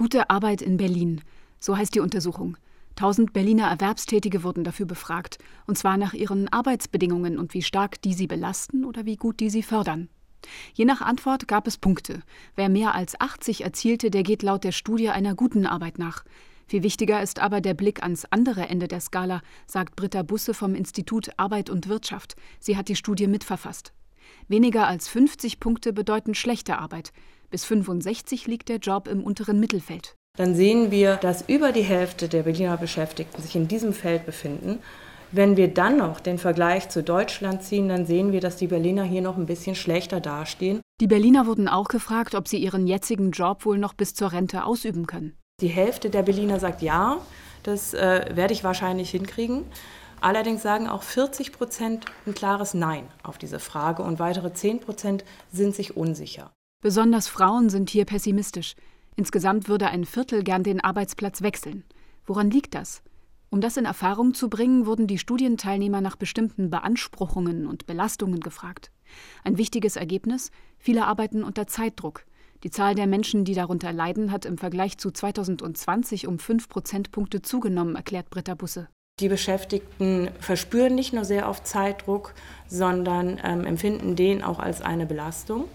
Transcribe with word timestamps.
Gute 0.00 0.30
Arbeit 0.30 0.62
in 0.62 0.78
Berlin, 0.78 1.20
so 1.58 1.76
heißt 1.76 1.94
die 1.94 2.00
Untersuchung. 2.00 2.56
Tausend 2.96 3.34
Berliner 3.34 3.66
Erwerbstätige 3.66 4.42
wurden 4.42 4.64
dafür 4.64 4.86
befragt, 4.86 5.36
und 5.66 5.76
zwar 5.76 5.98
nach 5.98 6.14
ihren 6.14 6.48
Arbeitsbedingungen 6.48 7.38
und 7.38 7.52
wie 7.52 7.60
stark 7.60 8.00
die 8.00 8.14
sie 8.14 8.26
belasten 8.26 8.86
oder 8.86 9.04
wie 9.04 9.16
gut 9.16 9.40
die 9.40 9.50
sie 9.50 9.62
fördern. 9.62 10.08
Je 10.72 10.86
nach 10.86 11.02
Antwort 11.02 11.48
gab 11.48 11.66
es 11.66 11.76
Punkte. 11.76 12.22
Wer 12.56 12.70
mehr 12.70 12.94
als 12.94 13.20
80 13.20 13.62
erzielte, 13.62 14.10
der 14.10 14.22
geht 14.22 14.42
laut 14.42 14.64
der 14.64 14.72
Studie 14.72 15.10
einer 15.10 15.34
guten 15.34 15.66
Arbeit 15.66 15.98
nach. 15.98 16.24
Viel 16.66 16.82
wichtiger 16.82 17.20
ist 17.20 17.38
aber 17.38 17.60
der 17.60 17.74
Blick 17.74 18.02
ans 18.02 18.24
andere 18.24 18.70
Ende 18.70 18.88
der 18.88 19.02
Skala, 19.02 19.42
sagt 19.66 19.96
Britta 19.96 20.22
Busse 20.22 20.54
vom 20.54 20.74
Institut 20.74 21.28
Arbeit 21.36 21.68
und 21.68 21.90
Wirtschaft. 21.90 22.36
Sie 22.58 22.78
hat 22.78 22.88
die 22.88 22.96
Studie 22.96 23.26
mitverfasst. 23.26 23.92
Weniger 24.48 24.86
als 24.86 25.08
50 25.08 25.60
Punkte 25.60 25.92
bedeuten 25.92 26.34
schlechte 26.34 26.78
Arbeit. 26.78 27.12
Bis 27.50 27.64
65 27.64 28.46
liegt 28.46 28.68
der 28.68 28.78
Job 28.78 29.08
im 29.08 29.24
unteren 29.24 29.58
Mittelfeld. 29.58 30.14
Dann 30.38 30.54
sehen 30.54 30.90
wir, 30.90 31.16
dass 31.16 31.48
über 31.48 31.72
die 31.72 31.82
Hälfte 31.82 32.28
der 32.28 32.44
Berliner 32.44 32.76
Beschäftigten 32.76 33.42
sich 33.42 33.56
in 33.56 33.66
diesem 33.66 33.92
Feld 33.92 34.24
befinden. 34.24 34.78
Wenn 35.32 35.56
wir 35.56 35.68
dann 35.68 35.96
noch 35.96 36.20
den 36.20 36.38
Vergleich 36.38 36.88
zu 36.88 37.02
Deutschland 37.02 37.62
ziehen, 37.62 37.88
dann 37.88 38.06
sehen 38.06 38.32
wir, 38.32 38.40
dass 38.40 38.56
die 38.56 38.66
Berliner 38.68 39.04
hier 39.04 39.22
noch 39.22 39.36
ein 39.36 39.46
bisschen 39.46 39.74
schlechter 39.74 40.20
dastehen. 40.20 40.80
Die 41.00 41.06
Berliner 41.06 41.46
wurden 41.46 41.68
auch 41.68 41.88
gefragt, 41.88 42.34
ob 42.34 42.46
sie 42.46 42.58
ihren 42.58 42.86
jetzigen 42.86 43.32
Job 43.32 43.64
wohl 43.64 43.78
noch 43.78 43.94
bis 43.94 44.14
zur 44.14 44.32
Rente 44.32 44.64
ausüben 44.64 45.06
können. 45.06 45.36
Die 45.60 45.68
Hälfte 45.68 46.10
der 46.10 46.22
Berliner 46.22 46.58
sagt 46.60 46.82
ja, 46.82 47.18
das 47.62 47.94
äh, 47.94 48.30
werde 48.34 48.54
ich 48.54 48.64
wahrscheinlich 48.64 49.10
hinkriegen. 49.10 49.64
Allerdings 50.20 50.62
sagen 50.62 50.88
auch 50.88 51.02
40 51.02 51.52
Prozent 51.52 52.06
ein 52.26 52.34
klares 52.34 52.74
Nein 52.74 53.08
auf 53.22 53.38
diese 53.38 53.58
Frage 53.58 54.02
und 54.02 54.18
weitere 54.18 54.52
10 54.52 54.80
Prozent 54.80 55.24
sind 55.50 55.74
sich 55.74 55.96
unsicher. 55.96 56.50
Besonders 56.82 57.28
Frauen 57.28 57.68
sind 57.68 57.90
hier 57.90 58.06
pessimistisch. 58.06 58.74
Insgesamt 59.14 59.68
würde 59.68 59.88
ein 59.88 60.06
Viertel 60.06 60.42
gern 60.42 60.62
den 60.62 60.80
Arbeitsplatz 60.80 61.42
wechseln. 61.42 61.84
Woran 62.24 62.50
liegt 62.50 62.74
das? 62.74 63.02
Um 63.50 63.60
das 63.60 63.76
in 63.76 63.84
Erfahrung 63.84 64.32
zu 64.32 64.48
bringen, 64.48 64.86
wurden 64.86 65.06
die 65.06 65.18
Studienteilnehmer 65.18 66.00
nach 66.00 66.16
bestimmten 66.16 66.70
Beanspruchungen 66.70 67.66
und 67.66 67.84
Belastungen 67.84 68.40
gefragt. 68.40 68.90
Ein 69.44 69.58
wichtiges 69.58 69.96
Ergebnis: 69.96 70.50
viele 70.78 71.04
arbeiten 71.04 71.44
unter 71.44 71.66
Zeitdruck. 71.66 72.24
Die 72.62 72.70
Zahl 72.70 72.94
der 72.94 73.06
Menschen, 73.06 73.44
die 73.44 73.54
darunter 73.54 73.92
leiden, 73.92 74.32
hat 74.32 74.46
im 74.46 74.56
Vergleich 74.56 74.96
zu 74.96 75.10
2020 75.10 76.28
um 76.28 76.38
fünf 76.38 76.70
Prozentpunkte 76.70 77.42
zugenommen, 77.42 77.94
erklärt 77.94 78.30
Britta 78.30 78.54
Busse. 78.54 78.88
Die 79.18 79.28
Beschäftigten 79.28 80.30
verspüren 80.40 80.94
nicht 80.94 81.12
nur 81.12 81.26
sehr 81.26 81.46
oft 81.46 81.66
Zeitdruck, 81.66 82.32
sondern 82.68 83.38
ähm, 83.44 83.66
empfinden 83.66 84.16
den 84.16 84.42
auch 84.42 84.58
als 84.58 84.80
eine 84.80 85.04
Belastung. 85.04 85.66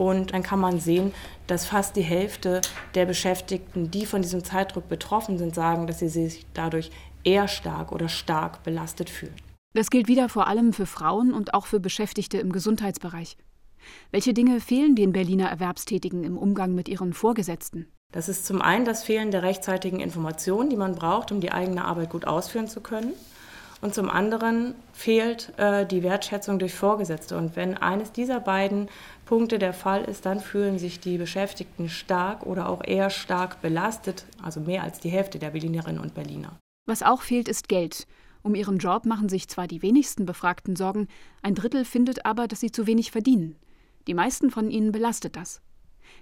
Und 0.00 0.32
dann 0.32 0.42
kann 0.42 0.58
man 0.58 0.80
sehen, 0.80 1.12
dass 1.46 1.66
fast 1.66 1.94
die 1.94 2.00
Hälfte 2.00 2.62
der 2.94 3.04
Beschäftigten, 3.04 3.90
die 3.90 4.06
von 4.06 4.22
diesem 4.22 4.42
Zeitdruck 4.42 4.88
betroffen 4.88 5.36
sind, 5.36 5.54
sagen, 5.54 5.86
dass 5.86 5.98
sie 5.98 6.08
sich 6.08 6.46
dadurch 6.54 6.90
eher 7.22 7.48
stark 7.48 7.92
oder 7.92 8.08
stark 8.08 8.62
belastet 8.62 9.10
fühlen. 9.10 9.34
Das 9.74 9.90
gilt 9.90 10.08
wieder 10.08 10.30
vor 10.30 10.46
allem 10.46 10.72
für 10.72 10.86
Frauen 10.86 11.34
und 11.34 11.52
auch 11.52 11.66
für 11.66 11.80
Beschäftigte 11.80 12.38
im 12.38 12.50
Gesundheitsbereich. 12.50 13.36
Welche 14.10 14.32
Dinge 14.32 14.60
fehlen 14.60 14.96
den 14.96 15.12
Berliner 15.12 15.50
Erwerbstätigen 15.50 16.24
im 16.24 16.38
Umgang 16.38 16.74
mit 16.74 16.88
ihren 16.88 17.12
Vorgesetzten? 17.12 17.86
Das 18.10 18.30
ist 18.30 18.46
zum 18.46 18.62
einen 18.62 18.86
das 18.86 19.04
Fehlen 19.04 19.30
der 19.30 19.42
rechtzeitigen 19.42 20.00
Informationen, 20.00 20.70
die 20.70 20.76
man 20.76 20.94
braucht, 20.94 21.30
um 21.30 21.42
die 21.42 21.52
eigene 21.52 21.84
Arbeit 21.84 22.08
gut 22.08 22.26
ausführen 22.26 22.68
zu 22.68 22.80
können. 22.80 23.12
Und 23.80 23.94
zum 23.94 24.10
anderen 24.10 24.74
fehlt 24.92 25.52
äh, 25.56 25.86
die 25.86 26.02
Wertschätzung 26.02 26.58
durch 26.58 26.74
Vorgesetzte. 26.74 27.38
Und 27.38 27.56
wenn 27.56 27.76
eines 27.78 28.12
dieser 28.12 28.40
beiden 28.40 28.88
Punkte 29.24 29.58
der 29.58 29.72
Fall 29.72 30.04
ist, 30.04 30.26
dann 30.26 30.40
fühlen 30.40 30.78
sich 30.78 31.00
die 31.00 31.16
Beschäftigten 31.16 31.88
stark 31.88 32.44
oder 32.44 32.68
auch 32.68 32.84
eher 32.84 33.08
stark 33.08 33.62
belastet, 33.62 34.26
also 34.42 34.60
mehr 34.60 34.82
als 34.82 35.00
die 35.00 35.08
Hälfte 35.08 35.38
der 35.38 35.50
Berlinerinnen 35.50 36.00
und 36.00 36.14
Berliner. 36.14 36.58
Was 36.86 37.02
auch 37.02 37.22
fehlt, 37.22 37.48
ist 37.48 37.68
Geld. 37.68 38.06
Um 38.42 38.54
ihren 38.54 38.78
Job 38.78 39.06
machen 39.06 39.28
sich 39.28 39.48
zwar 39.48 39.66
die 39.66 39.82
wenigsten 39.82 40.26
Befragten 40.26 40.76
Sorgen, 40.76 41.08
ein 41.42 41.54
Drittel 41.54 41.84
findet 41.84 42.26
aber, 42.26 42.48
dass 42.48 42.60
sie 42.60 42.72
zu 42.72 42.86
wenig 42.86 43.10
verdienen. 43.10 43.56
Die 44.06 44.14
meisten 44.14 44.50
von 44.50 44.70
ihnen 44.70 44.92
belastet 44.92 45.36
das. 45.36 45.60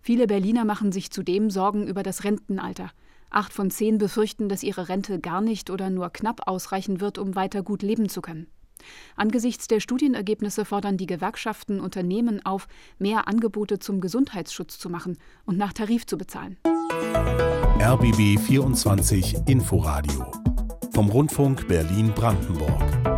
Viele 0.00 0.26
Berliner 0.26 0.64
machen 0.64 0.92
sich 0.92 1.10
zudem 1.10 1.50
Sorgen 1.50 1.86
über 1.86 2.02
das 2.02 2.24
Rentenalter. 2.24 2.90
Acht 3.30 3.52
von 3.52 3.70
zehn 3.70 3.98
befürchten, 3.98 4.48
dass 4.48 4.62
ihre 4.62 4.88
Rente 4.88 5.20
gar 5.20 5.40
nicht 5.40 5.70
oder 5.70 5.90
nur 5.90 6.10
knapp 6.10 6.46
ausreichen 6.46 7.00
wird, 7.00 7.18
um 7.18 7.34
weiter 7.34 7.62
gut 7.62 7.82
leben 7.82 8.08
zu 8.08 8.20
können. 8.20 8.46
Angesichts 9.16 9.68
der 9.68 9.80
Studienergebnisse 9.80 10.64
fordern 10.64 10.96
die 10.96 11.06
Gewerkschaften 11.06 11.80
Unternehmen 11.80 12.44
auf, 12.44 12.68
mehr 12.98 13.26
Angebote 13.26 13.78
zum 13.78 14.00
Gesundheitsschutz 14.00 14.78
zu 14.78 14.90
machen 14.90 15.18
und 15.44 15.56
nach 15.56 15.72
Tarif 15.72 16.06
zu 16.06 16.18
bezahlen. 16.18 16.58
RBB 17.80 18.38
24 18.38 19.36
Inforadio 19.46 20.30
vom 20.92 21.10
Rundfunk 21.10 21.68
Berlin-Brandenburg. 21.68 23.15